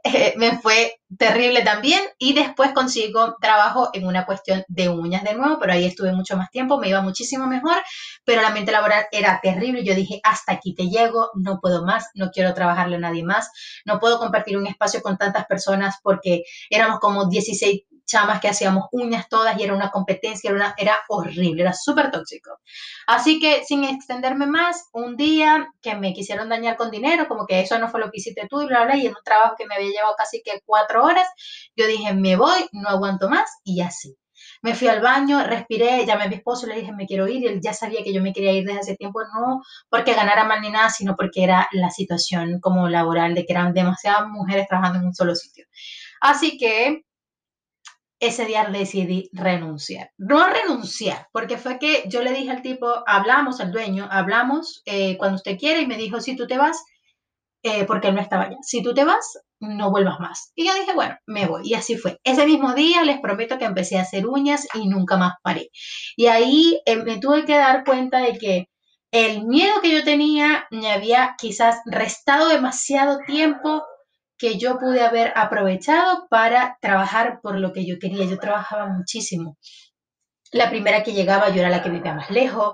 Me 0.36 0.58
fue 0.58 1.00
terrible 1.18 1.62
también 1.62 2.00
y 2.18 2.34
después 2.34 2.72
consigo 2.72 3.36
trabajo 3.40 3.90
en 3.92 4.06
una 4.06 4.26
cuestión 4.26 4.64
de 4.68 4.88
uñas 4.88 5.24
de 5.24 5.34
nuevo, 5.34 5.58
pero 5.60 5.72
ahí 5.72 5.84
estuve 5.84 6.12
mucho 6.12 6.36
más 6.36 6.50
tiempo, 6.50 6.78
me 6.78 6.88
iba 6.88 7.00
muchísimo 7.02 7.46
mejor, 7.46 7.76
pero 8.24 8.42
la 8.42 8.50
mente 8.50 8.72
laboral 8.72 9.06
era 9.10 9.40
terrible. 9.42 9.84
Yo 9.84 9.94
dije, 9.94 10.20
hasta 10.22 10.52
aquí 10.52 10.74
te 10.74 10.88
llego, 10.88 11.30
no 11.34 11.58
puedo 11.60 11.84
más, 11.84 12.10
no 12.14 12.30
quiero 12.30 12.54
trabajarle 12.54 12.96
a 12.96 13.00
nadie 13.00 13.24
más, 13.24 13.50
no 13.84 13.98
puedo 13.98 14.18
compartir 14.18 14.56
un 14.56 14.66
espacio 14.66 15.02
con 15.02 15.18
tantas 15.18 15.46
personas 15.46 15.96
porque 16.02 16.44
éramos 16.70 17.00
como 17.00 17.28
16 17.28 17.82
chamas 18.10 18.40
que 18.40 18.48
hacíamos 18.48 18.88
uñas 18.92 19.28
todas 19.28 19.58
y 19.58 19.62
era 19.62 19.74
una 19.74 19.90
competencia, 19.90 20.50
era, 20.50 20.56
una, 20.56 20.74
era 20.76 21.00
horrible, 21.08 21.62
era 21.62 21.72
súper 21.72 22.10
tóxico. 22.10 22.58
Así 23.06 23.38
que 23.38 23.64
sin 23.64 23.84
extenderme 23.84 24.46
más, 24.46 24.88
un 24.92 25.16
día 25.16 25.68
que 25.80 25.94
me 25.94 26.12
quisieron 26.12 26.48
dañar 26.48 26.76
con 26.76 26.90
dinero, 26.90 27.28
como 27.28 27.46
que 27.46 27.60
eso 27.60 27.78
no 27.78 27.88
fue 27.88 28.00
lo 28.00 28.10
que 28.10 28.18
hiciste 28.18 28.46
tú 28.48 28.62
y 28.62 28.66
bla, 28.66 28.84
bla, 28.84 28.96
y 28.96 29.06
en 29.06 29.12
un 29.12 29.24
trabajo 29.24 29.54
que 29.56 29.66
me 29.66 29.76
había 29.76 29.90
llevado 29.90 30.14
casi 30.16 30.42
que 30.42 30.60
cuatro 30.66 31.04
horas, 31.04 31.28
yo 31.76 31.86
dije, 31.86 32.12
me 32.14 32.36
voy, 32.36 32.68
no 32.72 32.88
aguanto 32.88 33.28
más 33.28 33.48
y 33.64 33.80
así. 33.80 34.16
Me 34.62 34.74
fui 34.74 34.88
al 34.88 35.00
baño, 35.00 35.42
respiré, 35.44 36.04
llamé 36.06 36.24
a 36.24 36.28
mi 36.28 36.34
esposo, 36.36 36.66
le 36.66 36.76
dije, 36.76 36.92
me 36.92 37.06
quiero 37.06 37.28
ir, 37.28 37.42
y 37.42 37.46
él 37.46 37.60
ya 37.62 37.72
sabía 37.72 38.02
que 38.02 38.12
yo 38.12 38.22
me 38.22 38.32
quería 38.32 38.52
ir 38.52 38.66
desde 38.66 38.80
hace 38.80 38.96
tiempo, 38.96 39.20
no 39.22 39.62
porque 39.88 40.14
ganara 40.14 40.44
mal 40.44 40.60
ni 40.60 40.70
nada, 40.70 40.90
sino 40.90 41.16
porque 41.16 41.44
era 41.44 41.68
la 41.72 41.90
situación 41.90 42.58
como 42.60 42.88
laboral 42.88 43.34
de 43.34 43.44
que 43.46 43.52
eran 43.52 43.74
demasiadas 43.74 44.28
mujeres 44.28 44.66
trabajando 44.68 44.98
en 44.98 45.06
un 45.06 45.14
solo 45.14 45.34
sitio. 45.34 45.66
Así 46.20 46.58
que 46.58 47.04
ese 48.20 48.44
día 48.44 48.64
decidí 48.66 49.30
renunciar. 49.32 50.10
No 50.18 50.46
renunciar, 50.46 51.28
porque 51.32 51.56
fue 51.56 51.78
que 51.78 52.04
yo 52.06 52.22
le 52.22 52.32
dije 52.32 52.50
al 52.50 52.62
tipo, 52.62 53.02
hablamos, 53.06 53.60
al 53.60 53.72
dueño, 53.72 54.06
hablamos 54.10 54.82
eh, 54.84 55.16
cuando 55.16 55.36
usted 55.36 55.58
quiera 55.58 55.80
y 55.80 55.86
me 55.86 55.96
dijo, 55.96 56.20
si 56.20 56.36
tú 56.36 56.46
te 56.46 56.58
vas, 56.58 56.84
eh, 57.62 57.84
porque 57.86 58.08
él 58.08 58.14
no 58.14 58.20
estaba 58.20 58.44
allá, 58.44 58.56
si 58.62 58.82
tú 58.82 58.94
te 58.94 59.04
vas, 59.04 59.38
no 59.58 59.90
vuelvas 59.90 60.20
más. 60.20 60.52
Y 60.54 60.66
yo 60.66 60.74
dije, 60.74 60.94
bueno, 60.94 61.16
me 61.26 61.46
voy. 61.46 61.62
Y 61.64 61.74
así 61.74 61.96
fue. 61.96 62.18
Ese 62.24 62.46
mismo 62.46 62.74
día 62.74 63.02
les 63.04 63.20
prometo 63.20 63.58
que 63.58 63.64
empecé 63.64 63.98
a 63.98 64.02
hacer 64.02 64.26
uñas 64.26 64.66
y 64.74 64.88
nunca 64.88 65.16
más 65.16 65.34
paré. 65.42 65.70
Y 66.16 66.26
ahí 66.26 66.80
eh, 66.86 66.96
me 66.96 67.18
tuve 67.18 67.44
que 67.44 67.56
dar 67.56 67.84
cuenta 67.84 68.18
de 68.18 68.38
que 68.38 68.66
el 69.12 69.46
miedo 69.46 69.80
que 69.82 69.92
yo 69.92 70.04
tenía 70.04 70.66
me 70.70 70.92
había 70.92 71.34
quizás 71.38 71.80
restado 71.86 72.48
demasiado 72.48 73.18
tiempo 73.26 73.82
que 74.40 74.58
yo 74.58 74.78
pude 74.78 75.02
haber 75.02 75.32
aprovechado 75.36 76.26
para 76.30 76.78
trabajar 76.80 77.40
por 77.42 77.58
lo 77.58 77.72
que 77.72 77.86
yo 77.86 77.98
quería. 78.00 78.24
Yo 78.24 78.38
trabajaba 78.38 78.86
muchísimo. 78.86 79.58
La 80.52 80.70
primera 80.70 81.04
que 81.04 81.12
llegaba 81.12 81.50
yo 81.50 81.60
era 81.60 81.68
la 81.68 81.82
que 81.82 81.90
vivía 81.90 82.14
más 82.14 82.30
lejos. 82.30 82.72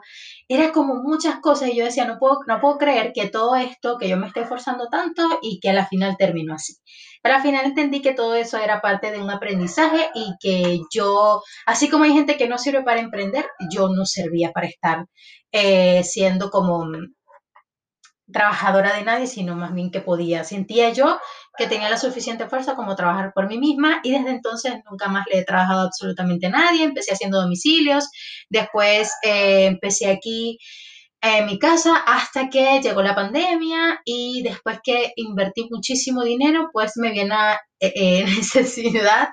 Era 0.49 0.73
como 0.73 0.95
muchas 0.95 1.41
cosas 1.41 1.69
y 1.69 1.77
yo 1.77 1.85
decía, 1.85 2.07
no 2.07 2.19
puedo, 2.19 2.39
no 2.47 2.61
puedo 2.61 2.79
creer 2.79 3.13
que 3.13 3.29
todo 3.29 3.57
esto, 3.57 3.99
que 3.99 4.09
yo 4.09 4.17
me 4.17 4.29
esté 4.29 4.43
esforzando 4.43 4.89
tanto 4.89 5.41
y 5.43 5.59
que 5.61 5.71
a 5.71 5.75
la 5.75 5.87
final 5.87 6.17
terminó 6.17 6.55
así. 6.55 6.75
Pero 7.21 7.35
al 7.35 7.43
final 7.43 7.67
entendí 7.67 8.01
que 8.01 8.15
todo 8.15 8.37
eso 8.37 8.59
era 8.59 8.81
parte 8.81 9.11
de 9.11 9.21
un 9.21 9.31
aprendizaje 9.31 10.09
y 10.15 10.35
que 10.41 10.79
yo, 10.95 11.43
así 11.67 11.91
como 11.91 12.05
hay 12.05 12.13
gente 12.13 12.37
que 12.37 12.49
no 12.49 12.57
sirve 12.57 12.85
para 12.85 13.01
emprender, 13.01 13.45
yo 13.71 13.89
no 13.89 14.07
servía 14.07 14.53
para 14.53 14.69
estar 14.69 15.07
eh, 15.53 16.03
siendo 16.05 16.49
como 16.51 16.87
trabajadora 18.33 18.95
de 18.97 19.05
nadie, 19.05 19.27
sino 19.27 19.55
más 19.57 19.73
bien 19.75 19.91
que 19.91 20.01
podía. 20.01 20.45
Sentía 20.45 20.91
yo 20.91 21.19
que 21.57 21.67
tenía 21.67 21.89
la 21.89 21.99
suficiente 21.99 22.49
fuerza 22.49 22.75
como 22.75 22.97
trabajar 22.97 23.33
por 23.33 23.47
mí 23.49 23.59
misma 23.59 24.01
y 24.03 24.13
desde 24.13 24.31
entonces 24.31 24.75
nunca 24.91 25.09
más 25.09 25.25
le 25.33 25.41
he 25.41 25.45
trabajado 25.45 25.83
absolutamente 25.83 26.47
a 26.47 26.51
nadie. 26.51 26.85
Empecé 26.85 27.13
haciendo 27.13 27.41
domicilios, 27.41 28.09
después 28.49 29.11
eh, 29.23 29.67
empecé 29.67 30.11
aquí 30.11 30.59
en 31.23 31.47
mi 31.47 31.59
casa 31.59 31.97
hasta 32.07 32.49
que 32.49 32.81
llegó 32.81 33.03
la 33.03 33.15
pandemia 33.15 34.01
y 34.05 34.43
después 34.43 34.79
que 34.83 35.13
invertí 35.17 35.67
muchísimo 35.71 36.23
dinero, 36.23 36.69
pues 36.73 36.93
me 36.97 37.11
viene 37.11 37.35
eh, 37.81 37.93
eh, 37.95 38.25
necesidad 38.37 39.29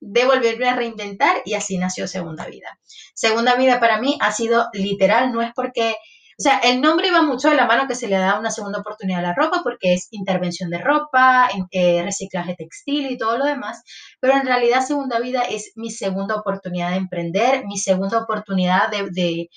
de 0.00 0.24
volverme 0.24 0.68
a 0.68 0.74
reinventar 0.74 1.42
y 1.44 1.54
así 1.54 1.78
nació 1.78 2.06
Segunda 2.08 2.46
Vida. 2.46 2.78
Segunda 3.14 3.56
Vida 3.56 3.80
para 3.80 4.00
mí 4.00 4.18
ha 4.20 4.32
sido 4.32 4.66
literal, 4.72 5.32
no 5.32 5.42
es 5.42 5.50
porque 5.54 5.96
o 6.38 6.42
sea, 6.42 6.58
el 6.58 6.80
nombre 6.80 7.08
iba 7.08 7.20
mucho 7.22 7.50
de 7.50 7.56
la 7.56 7.66
mano 7.66 7.88
que 7.88 7.96
se 7.96 8.06
le 8.06 8.16
da 8.16 8.38
una 8.38 8.52
segunda 8.52 8.78
oportunidad 8.78 9.18
a 9.18 9.22
la 9.22 9.34
ropa 9.34 9.60
porque 9.64 9.94
es 9.94 10.06
intervención 10.12 10.70
de 10.70 10.78
ropa, 10.78 11.48
eh, 11.72 12.00
reciclaje 12.04 12.54
textil 12.54 13.10
y 13.10 13.18
todo 13.18 13.38
lo 13.38 13.44
demás, 13.44 13.82
pero 14.20 14.34
en 14.34 14.46
realidad 14.46 14.86
Segunda 14.86 15.18
Vida 15.18 15.42
es 15.42 15.72
mi 15.74 15.90
segunda 15.90 16.36
oportunidad 16.36 16.90
de 16.90 16.98
emprender, 16.98 17.66
mi 17.66 17.76
segunda 17.76 18.18
oportunidad 18.18 18.88
de, 18.90 19.48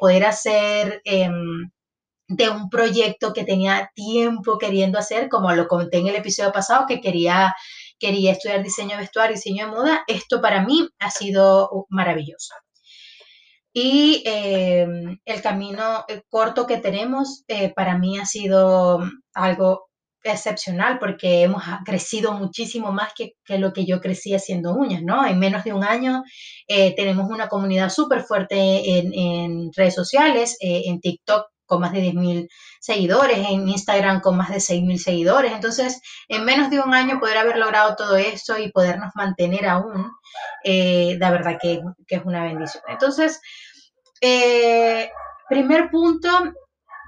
poder 0.00 0.24
hacer... 0.24 1.02
Em, 1.04 1.70
de 2.30 2.50
un 2.50 2.68
proyecto 2.68 3.32
que 3.32 3.44
tenía 3.44 3.90
tiempo 3.94 4.58
queriendo 4.58 4.98
hacer, 4.98 5.30
como 5.30 5.50
lo 5.54 5.66
conté 5.66 5.98
en 5.98 6.08
el 6.08 6.16
episodio 6.16 6.52
pasado, 6.52 6.84
que 6.86 7.00
quería, 7.00 7.54
quería 7.98 8.32
estudiar 8.32 8.62
diseño 8.62 8.90
de 8.90 8.98
vestuario, 8.98 9.34
diseño 9.36 9.66
de 9.66 9.72
moda. 9.72 10.04
Esto 10.06 10.42
para 10.42 10.62
mí 10.62 10.88
ha 10.98 11.10
sido 11.10 11.86
maravilloso. 11.88 12.54
Y 13.80 14.24
em, 14.26 15.20
el 15.24 15.40
camino 15.40 16.04
corto 16.28 16.66
que 16.66 16.78
tenemos 16.78 17.44
eh, 17.46 17.72
para 17.72 17.96
mí 17.96 18.18
ha 18.18 18.26
sido 18.26 19.00
algo 19.34 19.86
excepcional 20.24 20.98
porque 20.98 21.42
hemos 21.42 21.62
crecido 21.84 22.32
muchísimo 22.32 22.90
más 22.90 23.12
que, 23.14 23.34
lo 23.56 23.72
que 23.72 23.86
yo 23.86 24.00
crecí 24.00 24.34
haciendo 24.34 24.74
uñas, 24.74 25.04
¿no? 25.04 25.24
En 25.24 25.38
menos 25.38 25.62
de 25.62 25.72
un 25.72 25.84
año 25.84 26.24
eh, 26.66 26.92
tenemos 26.96 27.30
una 27.30 27.48
comunidad 27.48 27.90
súper 27.90 28.22
fuerte 28.24 28.98
en, 28.98 29.70
redes 29.76 29.94
sociales, 29.94 30.56
eh, 30.60 30.82
en 30.86 31.00
TikTok 31.00 31.46
con 31.64 31.80
más 31.80 31.92
de 31.92 32.00
10.000 32.00 32.48
seguidores, 32.80 33.38
en 33.38 33.68
Instagram 33.68 34.20
con 34.20 34.36
más 34.36 34.48
de 34.48 34.56
6.000 34.56 34.96
seguidores. 34.98 35.52
Entonces, 35.52 36.00
en 36.26 36.44
menos 36.44 36.68
de 36.70 36.80
un 36.80 36.94
año 36.94 37.20
poder 37.20 37.36
haber 37.38 37.58
logrado 37.58 37.94
todo 37.94 38.16
esto 38.16 38.58
y 38.58 38.72
podernos 38.72 39.10
mantener 39.14 39.66
aún, 39.66 40.10
la 40.64 41.30
verdad 41.30 41.58
que, 41.60 41.80
que 42.06 42.16
es 42.16 42.24
una 42.24 42.42
bendición. 42.42 42.82
Entonces, 42.88 43.40
eh, 44.20 45.10
primer 45.48 45.90
punto 45.90 46.28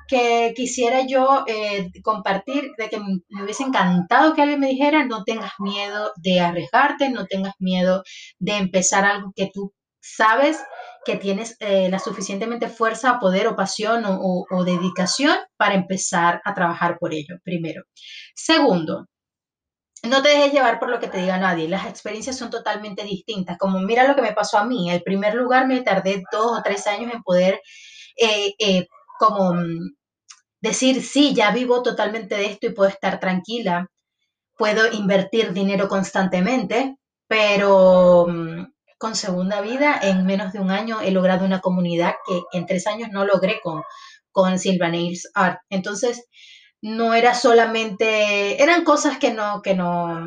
que 0.08 0.52
quisiera 0.56 1.06
yo 1.06 1.44
eh, 1.46 1.90
compartir, 2.02 2.72
de 2.76 2.88
que 2.88 2.98
me 2.98 3.44
hubiese 3.44 3.62
encantado 3.62 4.34
que 4.34 4.42
alguien 4.42 4.58
me 4.58 4.68
dijera, 4.68 5.04
no 5.06 5.22
tengas 5.22 5.52
miedo 5.60 6.12
de 6.16 6.40
arriesgarte, 6.40 7.10
no 7.10 7.26
tengas 7.26 7.54
miedo 7.60 8.02
de 8.40 8.56
empezar 8.56 9.04
algo 9.04 9.32
que 9.36 9.50
tú 9.54 9.72
sabes 10.00 10.58
que 11.04 11.16
tienes 11.16 11.56
eh, 11.60 11.88
la 11.90 12.00
suficientemente 12.00 12.68
fuerza, 12.68 13.20
poder 13.20 13.46
o 13.46 13.56
pasión 13.56 14.04
o, 14.04 14.44
o 14.50 14.64
dedicación 14.64 15.36
para 15.56 15.74
empezar 15.74 16.40
a 16.44 16.54
trabajar 16.54 16.98
por 16.98 17.14
ello, 17.14 17.36
primero. 17.44 17.84
Segundo, 18.34 19.06
no 20.02 20.22
te 20.22 20.30
dejes 20.30 20.52
llevar 20.52 20.78
por 20.78 20.88
lo 20.88 20.98
que 20.98 21.08
te 21.08 21.18
diga 21.18 21.38
nadie. 21.38 21.68
Las 21.68 21.86
experiencias 21.86 22.36
son 22.38 22.50
totalmente 22.50 23.04
distintas. 23.04 23.58
Como 23.58 23.78
mira 23.80 24.04
lo 24.08 24.14
que 24.14 24.22
me 24.22 24.32
pasó 24.32 24.58
a 24.58 24.64
mí. 24.64 24.90
En 24.90 25.02
primer 25.02 25.34
lugar 25.34 25.66
me 25.66 25.82
tardé 25.82 26.22
dos 26.32 26.58
o 26.58 26.62
tres 26.62 26.86
años 26.86 27.12
en 27.12 27.22
poder 27.22 27.60
eh, 28.16 28.54
eh, 28.58 28.86
como 29.18 29.54
mm, 29.54 29.94
decir, 30.60 31.02
sí, 31.02 31.34
ya 31.34 31.50
vivo 31.52 31.82
totalmente 31.82 32.36
de 32.36 32.46
esto 32.46 32.66
y 32.66 32.70
puedo 32.70 32.88
estar 32.90 33.20
tranquila. 33.20 33.88
Puedo 34.56 34.92
invertir 34.92 35.52
dinero 35.52 35.88
constantemente, 35.88 36.96
pero 37.26 38.26
mm, 38.28 38.66
con 38.98 39.16
segunda 39.16 39.60
vida, 39.62 39.98
en 40.02 40.26
menos 40.26 40.52
de 40.52 40.60
un 40.60 40.70
año 40.70 41.00
he 41.00 41.10
logrado 41.10 41.44
una 41.46 41.60
comunidad 41.60 42.14
que 42.26 42.42
en 42.52 42.66
tres 42.66 42.86
años 42.86 43.10
no 43.12 43.24
logré 43.24 43.60
con, 43.62 43.82
con 44.32 44.58
Silva 44.58 44.88
Nails 44.88 45.30
Art. 45.34 45.60
Entonces, 45.70 46.26
no 46.82 47.14
era 47.14 47.34
solamente, 47.34 48.62
eran 48.62 48.84
cosas 48.84 49.18
que 49.18 49.32
no, 49.32 49.62
que 49.62 49.74
no, 49.74 50.26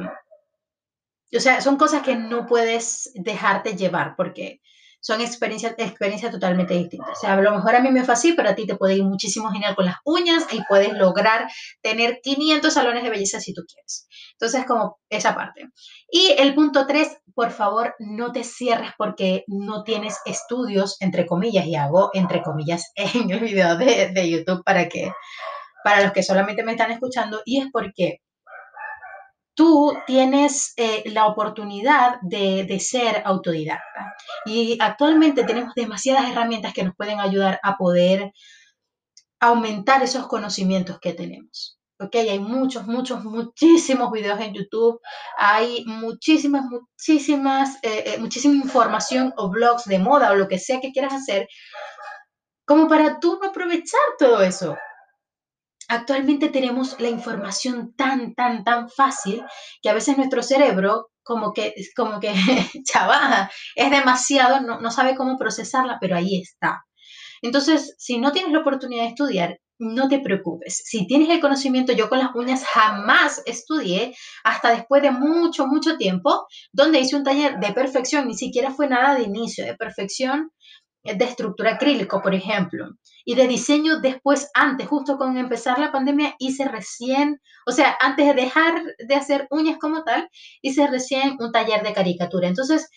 o 1.36 1.40
sea, 1.40 1.62
son 1.62 1.78
cosas 1.78 2.04
que 2.04 2.16
no 2.16 2.46
puedes 2.46 3.12
dejarte 3.16 3.76
llevar 3.76 4.16
porque 4.16 4.62
son 5.04 5.20
experiencias, 5.20 5.76
experiencias 5.78 6.32
totalmente 6.32 6.76
distintas. 6.76 7.18
O 7.18 7.20
sea, 7.20 7.34
a 7.34 7.42
lo 7.42 7.52
mejor 7.52 7.76
a 7.76 7.82
mí 7.82 7.92
me 7.92 8.06
fue 8.06 8.14
así, 8.14 8.32
pero 8.34 8.50
a 8.50 8.56
ti 8.56 8.66
te 8.66 8.78
puede 8.78 8.96
ir 8.96 9.04
muchísimo 9.04 9.52
genial 9.52 9.76
con 9.76 9.86
las 9.86 9.98
uñas 10.06 10.46
y 10.54 10.62
puedes 10.70 10.94
lograr 10.94 11.50
tener 11.82 12.22
500 12.24 12.74
salones 12.74 13.04
de 13.04 13.10
belleza 13.10 13.42
si 13.42 13.54
tú 13.54 13.64
quieres. 13.68 14.08
Entonces, 14.32 14.66
como 14.66 15.00
esa 15.10 15.36
parte. 15.36 15.68
Y 16.10 16.34
el 16.38 16.56
punto 16.56 16.88
3, 16.88 17.18
por 17.36 17.52
favor, 17.52 17.96
no 18.00 18.32
te 18.32 18.46
cierres 18.46 18.92
porque 18.98 19.44
no 19.48 19.84
tienes 19.84 20.20
estudios, 20.26 20.96
entre 21.02 21.26
comillas, 21.26 21.66
y 21.66 21.76
hago 21.76 22.10
entre 22.14 22.42
comillas 22.42 22.92
en 22.96 23.30
el 23.30 23.42
video 23.42 23.76
de, 23.76 24.12
de 24.14 24.30
YouTube 24.30 24.64
para 24.64 24.88
que 24.88 25.12
para 25.84 26.02
los 26.02 26.12
que 26.12 26.24
solamente 26.24 26.64
me 26.64 26.74
están 26.74 26.92
escuchando, 26.92 27.42
y 27.46 27.62
es 27.62 27.68
porque 27.72 28.22
tú 29.56 29.94
tienes 30.08 30.74
eh, 30.78 31.04
la 31.12 31.28
oportunidad 31.28 32.20
de, 32.22 32.66
de, 32.66 32.80
ser 32.80 33.22
autodidacta. 33.26 34.16
Y 34.46 34.78
actualmente 34.82 35.44
tenemos 35.44 35.74
demasiadas 35.76 36.30
herramientas 36.30 36.74
que 36.74 36.84
nos 36.84 36.96
pueden 36.96 37.20
ayudar 37.20 37.60
a 37.62 37.78
poder 37.78 38.32
aumentar 39.40 40.02
esos 40.02 40.28
conocimientos 40.28 41.00
que 41.00 41.14
tenemos. 41.14 41.78
¿ok? 42.00 42.16
Hay 42.16 42.40
muchos, 42.40 42.88
muchos, 42.88 43.24
muchísimos 43.24 44.12
videos 44.12 44.40
en 44.40 44.54
YouTube, 44.54 45.00
hay 45.38 45.84
muchísimas, 45.86 46.66
muchísimas, 46.66 47.76
eh, 47.84 48.04
eh, 48.08 48.18
muchísima 48.20 48.56
información 48.56 49.34
o 49.38 49.50
blogs 49.50 49.86
de 49.86 50.00
moda 50.00 50.32
o 50.32 50.36
lo 50.36 50.48
que 50.48 50.60
sea 50.60 50.80
que 50.80 50.92
quieras 50.92 51.14
hacer, 51.14 51.48
como 52.66 52.88
para 52.88 53.20
tú 53.20 53.40
no 53.42 53.50
aprovechar 53.50 54.02
todo 54.18 54.42
eso 54.42 54.78
actualmente 55.94 56.50
tenemos 56.50 57.00
la 57.00 57.10
información 57.10 57.94
tan, 57.96 58.34
tan, 58.34 58.64
tan 58.64 58.90
fácil 58.90 59.44
que 59.82 59.90
a 59.90 59.94
veces 59.94 60.18
nuestro 60.18 60.44
cerebro 60.44 61.10
como 61.24 61.54
que, 61.54 61.74
como 61.96 62.20
que, 62.20 62.34
chavaja, 62.86 63.50
es 63.76 63.92
demasiado, 63.92 64.62
no, 64.62 64.80
no 64.82 64.92
sabe 64.92 65.16
cómo 65.16 65.38
procesarla, 65.38 65.98
pero 66.02 66.16
ahí 66.16 66.42
está. 66.42 66.84
Entonces, 67.42 67.96
si 67.98 68.18
no 68.18 68.32
tienes 68.32 68.52
la 68.52 68.60
oportunidad 68.60 69.04
de 69.04 69.10
estudiar, 69.10 69.60
no 69.80 70.08
te 70.08 70.20
preocupes. 70.20 70.82
Si 70.86 71.08
tienes 71.08 71.30
el 71.30 71.42
conocimiento, 71.42 71.94
yo 71.94 72.10
con 72.10 72.20
las 72.20 72.34
uñas 72.36 72.64
jamás 72.66 73.42
estudié 73.46 74.16
hasta 74.44 74.72
después 74.72 75.02
de 75.02 75.12
mucho, 75.12 75.68
mucho 75.68 75.98
tiempo, 75.98 76.46
donde 76.72 77.00
hice 77.00 77.16
un 77.16 77.24
taller 77.24 77.60
de 77.60 77.74
perfección, 77.74 78.28
ni 78.28 78.36
siquiera 78.36 78.72
fue 78.72 78.88
nada 78.88 79.16
de 79.16 79.24
inicio, 79.24 79.66
de 79.66 79.76
perfección 79.76 80.52
de 81.04 81.26
estructura 81.26 81.74
acrílico, 81.74 82.22
por 82.22 82.34
ejemplo, 82.34 82.88
y 83.26 83.36
de 83.36 83.48
diseño 83.48 84.00
después, 84.00 84.50
antes, 84.54 84.88
justo 84.88 85.18
con 85.18 85.38
empezar 85.38 85.78
la 85.80 85.92
pandemia, 85.92 86.36
hice 86.40 86.68
recién, 86.68 87.42
o 87.66 87.72
sea, 87.72 87.98
antes 88.00 88.28
de 88.28 88.34
dejar 88.34 88.82
de 88.98 89.16
hacer 89.16 89.48
uñas 89.50 89.78
como 89.80 90.04
tal, 90.04 90.30
hice 90.62 90.88
recién 90.88 91.36
un 91.40 91.52
taller 91.52 91.84
de 91.84 91.94
caricatura. 91.94 92.48
Entonces, 92.48 92.90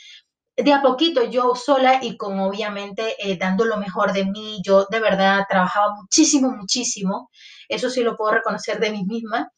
de 0.57 0.73
a 0.73 0.83
poquito 0.83 1.25
yo 1.25 1.55
sola 1.55 1.99
y 2.03 2.17
con 2.17 2.39
obviamente 2.41 3.15
eh, 3.19 3.37
dando 3.37 3.65
lo 3.65 3.77
mejor 3.77 4.13
de 4.13 4.25
mí, 4.25 4.61
yo 4.65 4.87
de 4.91 5.01
verdad 5.01 5.45
trabajaba 5.49 5.95
muchísimo, 5.95 6.51
muchísimo, 6.51 7.31
eso 7.69 7.91
sí 7.91 8.03
lo 8.03 8.17
puedo 8.17 8.33
reconocer 8.33 8.81
de 8.81 8.91
mí 8.91 9.05
misma, 9.05 9.51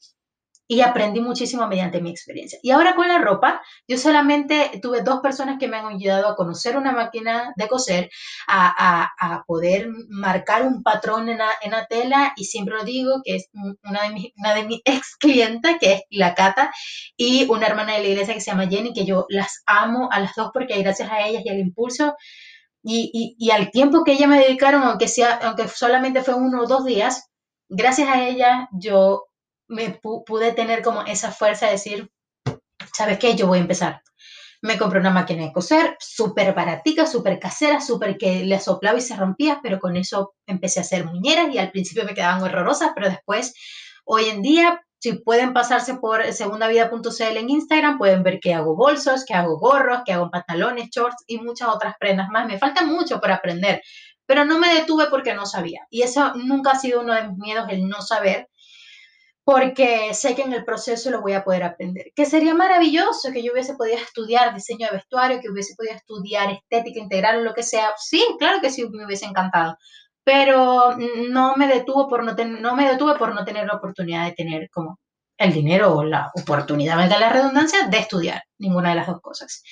y 0.71 0.83
aprendí 0.83 1.21
muchísimo 1.21 1.67
mediante 1.67 2.03
mi 2.03 2.11
experiencia. 2.11 2.59
Y 2.63 2.71
ahora 2.71 2.95
con 2.95 3.09
la 3.09 3.19
ropa, 3.19 3.63
yo 3.89 3.97
solamente 3.97 4.79
tuve 4.83 5.01
dos 5.01 5.21
personas 5.21 5.57
que 5.59 5.67
me 5.67 5.79
han 5.79 5.87
ayudado 5.87 6.29
a 6.29 6.37
conocer 6.37 6.77
una 6.77 6.93
máquina 6.93 7.55
de 7.57 7.69
coser, 7.69 8.11
a, 8.47 9.09
a, 9.19 9.45
poder 9.47 9.89
marcar 10.11 10.67
un 10.67 10.83
patrón 10.83 11.31
en 11.31 11.39
la, 11.39 11.49
en 11.63 11.71
la, 11.71 11.87
tela 11.87 12.35
y 12.37 12.45
siempre 12.45 12.75
lo 12.75 12.85
digo 12.85 13.23
que 13.25 13.37
es 13.37 13.49
una 13.83 14.03
de, 14.03 14.11
mis, 14.11 14.33
una 14.37 14.55
de 14.55 14.65
mis 14.65 14.81
ex 14.85 15.17
clientas, 15.17 15.77
que 15.81 15.93
es 15.95 16.03
la 16.11 16.35
Cata, 16.35 16.71
y 17.17 17.47
una 17.49 17.67
hermana 17.67 17.95
de 17.95 18.01
la 18.01 18.09
iglesia 18.09 18.35
que 18.35 18.41
se 18.43 18.51
llama 18.51 18.69
Jenny, 18.69 18.93
que 18.93 19.07
yo 19.07 19.25
las 19.31 19.63
amo 19.65 20.11
a 20.13 20.21
las 20.21 20.35
dos 20.37 20.51
porque 20.53 20.81
gracias 20.83 21.11
a 21.11 21.27
ellas 21.27 21.43
y 21.45 21.49
al 21.49 21.59
impulso 21.59 22.15
y, 22.83 23.11
y, 23.15 23.37
y 23.39 23.51
al 23.53 23.71
tiempo 23.71 24.05
que 24.05 24.13
ellas 24.13 24.29
me 24.29 24.39
dedicaron, 24.39 24.83
aunque, 24.83 25.09
sea, 25.09 25.39
aunque 25.43 25.67
solamente 25.69 26.23
fue 26.23 26.35
uno 26.35 26.63
o 26.63 26.67
dos 26.67 26.85
días, 26.85 27.31
gracias 27.69 28.09
a 28.09 28.23
ellas 28.23 28.69
yo 28.73 29.29
me 29.69 30.01
pude 30.01 30.53
tener 30.53 30.83
como 30.83 31.03
esa 31.03 31.31
fuerza 31.31 31.67
de 31.67 31.73
decir, 31.73 32.11
¿sabes 32.97 33.19
qué? 33.19 33.37
Yo 33.37 33.47
voy 33.47 33.59
a 33.59 33.63
empezar. 33.63 34.03
Me 34.61 34.77
compré 34.77 34.99
una 34.99 35.11
máquina 35.11 35.45
de 35.45 35.53
coser, 35.53 35.97
súper 36.01 36.53
baratica, 36.53 37.07
súper 37.07 37.39
casera, 37.39 37.81
súper 37.81 38.19
que 38.19 38.45
le 38.45 38.59
soplaba 38.59 38.99
y 38.99 39.03
se 39.03 39.15
rompía, 39.15 39.61
pero 39.63 39.79
con 39.79 39.97
eso 39.97 40.35
empecé 40.47 40.81
a 40.81 40.83
hacer 40.83 41.05
muñeras 41.05 41.55
y 41.55 41.59
al 41.59 41.71
principio 41.71 42.05
me 42.05 42.15
quedaban 42.15 42.43
horrorosas, 42.43 42.91
pero 42.95 43.09
después, 43.09 43.55
hoy 44.05 44.25
en 44.25 44.43
día, 44.43 44.83
si 44.99 45.13
pueden 45.13 45.53
pasarse 45.53 45.95
por 45.95 46.25
segundavida.cl 46.33 47.37
en 47.37 47.51
Instagram, 47.51 47.99
pueden 47.99 48.25
ver 48.25 48.41
que 48.41 48.53
hago 48.53 48.75
bolsos, 48.75 49.25
que 49.25 49.35
hago 49.35 49.59
gorros, 49.59 50.01
que 50.05 50.13
hago 50.13 50.29
pantalones, 50.29 50.89
shorts 50.91 51.23
y 51.29 51.39
muchas 51.39 51.69
otras 51.69 51.95
prendas 52.01 52.29
más. 52.31 52.49
Me 52.49 52.59
falta 52.59 52.85
mucho 52.85 53.21
por 53.21 53.31
aprender, 53.31 53.81
pero 54.27 54.45
no 54.45 54.59
me 54.59 54.75
detuve 54.75 55.07
porque 55.09 55.35
no 55.35 55.47
sabía. 55.47 55.87
Y 55.89 56.03
eso 56.03 56.35
nunca 56.35 56.73
ha 56.73 56.79
sido 56.81 57.01
uno 57.03 57.15
de 57.15 57.29
mis 57.29 57.39
miedos, 57.39 57.67
el 57.69 57.89
no 57.89 58.03
saber 58.03 58.49
porque 59.49 60.13
sé 60.13 60.35
que 60.35 60.43
en 60.43 60.53
el 60.53 60.63
proceso 60.63 61.11
lo 61.11 61.23
voy 61.23 61.33
a 61.33 61.43
poder 61.43 61.63
aprender. 61.63 62.13
Que 62.15 62.27
sería 62.27 62.53
maravilloso 62.55 63.33
que 63.33 63.43
yo 63.43 63.53
hubiese 63.55 63.77
podido 63.77 63.97
estudiar 63.97 64.55
diseño 64.55 64.89
de 64.89 64.97
vestuario, 64.99 65.41
que 65.41 65.49
hubiese 65.49 65.75
podido 65.75 65.95
estudiar 65.95 66.51
estética 66.51 67.01
integral 67.01 67.39
o 67.39 67.41
lo 67.41 67.55
que 67.55 67.63
sea. 67.63 67.95
Sí, 67.97 68.23
claro 68.39 68.61
que 68.61 68.69
sí, 68.69 68.87
me 68.91 69.07
hubiese 69.07 69.25
encantado. 69.25 69.79
pero 70.23 70.95
no 71.31 71.57
me 71.57 71.67
detuvo 71.67 72.09
por 72.09 72.25
no, 72.25 72.35
no 72.35 72.77
me 72.77 72.91
detuve 72.91 73.15
por 73.17 73.35
no 73.35 73.47
tener 73.47 73.67
la 73.67 73.77
oportunidad 73.77 74.27
de 74.27 74.33
tener 74.33 74.69
como 74.71 74.99
el 75.39 75.55
dinero 75.55 75.97
o 75.97 76.05
la 76.05 76.31
oportunidad, 76.35 76.97
valga 76.97 77.19
la 77.19 77.31
redundancia, 77.31 77.89
de 77.89 77.99
estudiar 77.99 78.43
ninguna 78.59 78.91
de 78.91 78.97
las 78.97 79.07
dos 79.07 79.23
cosas. 79.23 79.63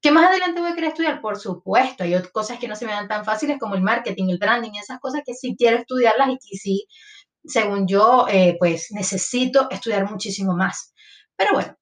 ¿Qué 0.00 0.10
más 0.12 0.30
adelante 0.30 0.62
voy 0.62 0.70
a 0.70 0.74
querer 0.74 0.90
estudiar? 0.90 1.20
Por 1.20 1.38
supuesto, 1.38 2.04
hay 2.04 2.14
cosas 2.32 2.58
que 2.58 2.68
no 2.68 2.74
se 2.74 2.86
me 2.86 2.92
dan 2.92 3.06
tan 3.06 3.26
fáciles 3.26 3.58
como 3.60 3.74
el 3.74 3.82
marketing, 3.82 4.30
el 4.30 4.38
branding, 4.38 4.70
esas 4.80 4.98
cosas 4.98 5.20
que 5.26 5.34
sí 5.34 5.56
quiero 5.58 5.76
estudiarlas 5.76 6.30
y 6.30 6.38
que 6.38 6.56
sí, 6.56 6.86
según 7.50 7.86
yo, 7.86 8.26
eh, 8.28 8.56
pues 8.58 8.88
necesito 8.90 9.68
estudiar 9.70 10.10
muchísimo 10.10 10.56
más. 10.56 10.94
Pero 11.36 11.54
bueno, 11.54 11.76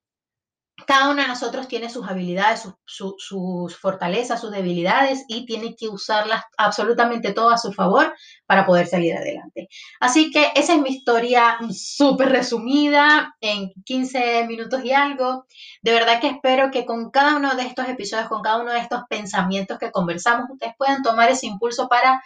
cada 0.87 1.10
uno 1.10 1.22
de 1.22 1.28
nosotros 1.28 1.68
tiene 1.68 1.90
sus 1.90 2.08
habilidades, 2.08 2.66
sus, 2.87 3.76
fortalezas, 3.76 4.40
sus 4.40 4.50
debilidades 4.50 5.25
y 5.28 5.44
tiene 5.44 5.75
que 5.76 5.88
usarlas 5.88 6.42
absolutamente 6.56 7.32
todo 7.32 7.50
a 7.50 7.58
su 7.58 7.72
favor 7.72 8.14
para 8.46 8.64
poder 8.64 8.87
salir 8.87 9.14
adelante. 9.16 9.68
Así 10.00 10.30
que 10.30 10.52
esa 10.54 10.75
es 10.75 10.80
mi 10.80 10.90
historia 10.90 11.58
súper 11.72 12.30
resumida 12.30 13.34
en 13.40 13.72
15 13.84 14.46
minutos 14.46 14.84
y 14.84 14.92
algo. 14.92 15.46
De 15.82 15.92
verdad 15.92 16.20
que 16.20 16.28
espero 16.28 16.70
que 16.70 16.87
con 16.87 17.10
cada 17.10 17.37
uno 17.37 17.54
de 17.54 17.64
estos 17.64 17.88
episodios, 17.88 18.28
con 18.28 18.42
cada 18.42 18.62
uno 18.62 18.72
de 18.72 18.78
estos 18.78 19.02
pensamientos 19.08 19.78
que 19.78 19.90
conversamos, 19.90 20.48
ustedes 20.50 20.75
puedan 20.78 21.02
tomar 21.02 21.30
ese 21.30 21.46
impulso 21.46 21.88
para 21.88 22.22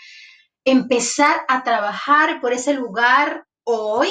empezar 0.64 1.42
a 1.49 1.62
trabajar 1.64 2.40
por 2.40 2.52
ese 2.52 2.75
lugar 2.75 3.47
hoy 3.64 4.09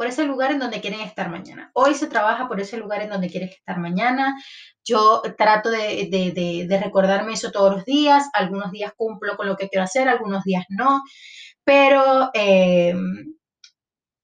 por 0.00 0.06
ese 0.06 0.24
lugar 0.24 0.50
en 0.50 0.58
donde 0.58 0.80
quieren 0.80 1.00
estar 1.00 1.28
mañana. 1.28 1.70
Hoy 1.74 1.94
se 1.94 2.06
trabaja 2.06 2.48
por 2.48 2.58
ese 2.58 2.78
lugar 2.78 3.02
en 3.02 3.10
donde 3.10 3.28
quieres 3.28 3.50
estar 3.50 3.78
mañana. 3.78 4.34
Yo 4.82 5.20
trato 5.36 5.68
de, 5.68 6.80
recordarme 6.82 7.34
eso 7.34 7.50
todos 7.50 7.74
los 7.74 7.84
días. 7.84 8.30
Algunos 8.32 8.70
días 8.70 8.92
cumplo 8.96 9.36
con 9.36 9.46
lo 9.46 9.58
que 9.58 9.68
quiero 9.68 9.84
hacer, 9.84 10.08
algunos 10.08 10.42
días 10.44 10.64
no. 10.70 11.02
Pero 11.64 12.30
eh, 12.32 12.94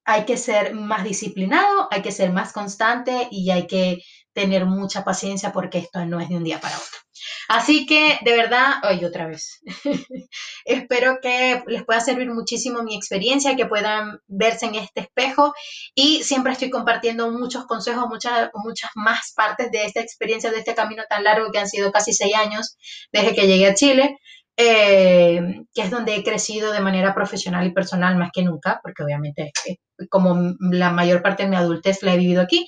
hay 0.06 0.24
que 0.24 0.38
ser 0.38 0.72
más 0.72 1.04
disciplinado, 1.04 1.88
hay 1.90 2.00
que 2.00 2.10
ser 2.10 2.32
más 2.32 2.54
constante 2.54 3.28
y 3.30 3.50
hay 3.50 3.66
que 3.66 3.98
tener 4.32 4.64
mucha 4.64 5.04
paciencia 5.04 5.52
porque 5.52 5.76
esto 5.76 6.06
no 6.06 6.20
es 6.20 6.30
de 6.30 6.36
un 6.38 6.44
día 6.44 6.58
para 6.58 6.74
otro. 6.74 7.05
Así 7.48 7.86
que 7.86 8.18
de 8.22 8.36
verdad, 8.36 8.74
hoy 8.88 9.04
otra 9.04 9.26
vez, 9.26 9.60
espero 10.64 11.18
que 11.22 11.62
les 11.66 11.84
pueda 11.84 12.00
servir 12.00 12.30
muchísimo 12.30 12.82
mi 12.82 12.96
experiencia, 12.96 13.56
que 13.56 13.66
puedan 13.66 14.18
verse 14.26 14.66
en 14.66 14.74
este 14.74 15.00
espejo 15.00 15.54
y 15.94 16.22
siempre 16.22 16.52
estoy 16.52 16.70
compartiendo 16.70 17.30
muchos 17.30 17.66
consejos, 17.66 18.06
muchas, 18.08 18.50
muchas 18.54 18.90
más 18.94 19.32
partes 19.36 19.70
de 19.70 19.84
esta 19.84 20.00
experiencia, 20.00 20.50
de 20.50 20.58
este 20.58 20.74
camino 20.74 21.04
tan 21.08 21.24
largo 21.24 21.50
que 21.52 21.58
han 21.58 21.68
sido 21.68 21.92
casi 21.92 22.12
seis 22.12 22.34
años 22.34 22.76
desde 23.12 23.34
que 23.34 23.46
llegué 23.46 23.68
a 23.68 23.74
Chile. 23.74 24.18
Eh, 24.58 25.38
que 25.74 25.82
es 25.82 25.90
donde 25.90 26.14
he 26.14 26.24
crecido 26.24 26.72
de 26.72 26.80
manera 26.80 27.14
profesional 27.14 27.66
y 27.66 27.74
personal 27.74 28.16
más 28.16 28.30
que 28.32 28.42
nunca, 28.42 28.80
porque 28.82 29.02
obviamente 29.02 29.52
como 30.08 30.54
la 30.58 30.90
mayor 30.90 31.22
parte 31.22 31.42
de 31.42 31.50
mi 31.50 31.56
adultez 31.56 32.02
la 32.02 32.14
he 32.14 32.18
vivido 32.18 32.40
aquí, 32.42 32.66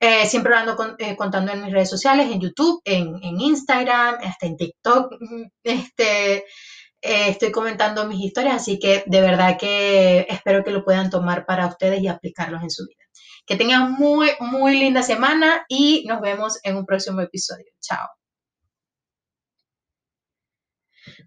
eh, 0.00 0.26
siempre 0.26 0.50
lo 0.52 0.58
ando 0.58 0.96
eh, 0.98 1.16
contando 1.16 1.52
en 1.52 1.62
mis 1.62 1.72
redes 1.72 1.90
sociales, 1.90 2.30
en 2.30 2.40
YouTube, 2.40 2.80
en, 2.84 3.18
Instagram, 3.22 4.16
hasta 4.22 4.46
en 4.46 4.56
TikTok. 4.56 5.14
Este, 5.62 6.36
eh, 6.36 7.28
estoy 7.28 7.50
comentando 7.52 8.06
mis 8.06 8.24
historias, 8.24 8.56
así 8.56 8.78
que 8.78 9.04
de 9.06 9.20
verdad 9.20 9.56
que 9.58 10.26
espero 10.28 10.64
que 10.64 10.70
lo 10.70 10.84
puedan 10.84 11.10
tomar 11.10 11.46
para 11.46 11.66
ustedes 11.66 12.00
y 12.00 12.08
aplicarlos 12.08 12.62
en 12.62 12.70
su 12.70 12.84
vida. 12.86 13.04
Que 13.46 13.56
tengan 13.56 13.92
muy, 13.92 14.30
muy 14.40 14.78
linda 14.78 15.02
semana 15.02 15.64
y 15.68 16.04
nos 16.06 16.20
vemos 16.20 16.58
en 16.64 16.76
un 16.76 16.84
próximo 16.86 17.20
episodio. 17.20 17.66
Chao. 17.80 18.25